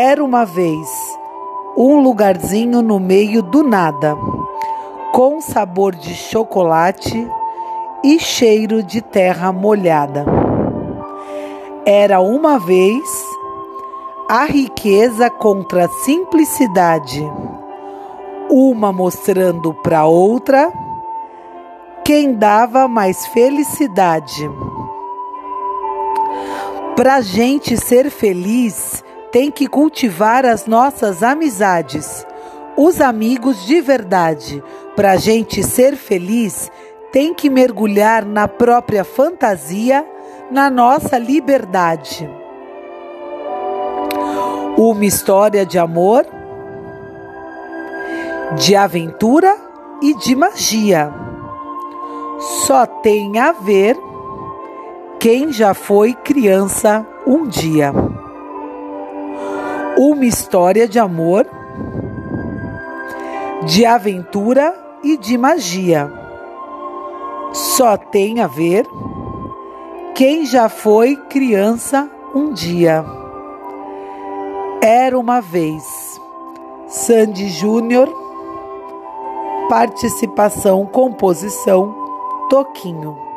[0.00, 0.88] Era uma vez
[1.76, 4.16] um lugarzinho no meio do nada,
[5.12, 7.28] com sabor de chocolate
[8.04, 10.24] e cheiro de terra molhada.
[11.84, 13.02] Era uma vez
[14.28, 17.20] a riqueza contra a simplicidade,
[18.48, 20.72] uma mostrando para outra
[22.04, 24.48] quem dava mais felicidade.
[26.94, 32.26] Para gente ser feliz, tem que cultivar as nossas amizades,
[32.76, 34.62] os amigos de verdade.
[34.96, 36.70] Para gente ser feliz,
[37.12, 40.06] tem que mergulhar na própria fantasia,
[40.50, 42.28] na nossa liberdade.
[44.76, 46.26] Uma história de amor,
[48.56, 49.56] de aventura
[50.00, 51.12] e de magia.
[52.66, 53.96] Só tem a ver
[55.18, 57.92] quem já foi criança um dia.
[59.98, 61.44] Uma história de amor,
[63.66, 64.72] de aventura
[65.02, 66.08] e de magia.
[67.52, 68.86] Só tem a ver
[70.14, 73.04] quem já foi criança um dia.
[74.80, 76.20] Era uma vez.
[76.86, 78.08] Sandy Júnior.
[79.68, 81.92] Participação, composição,
[82.48, 83.27] Toquinho.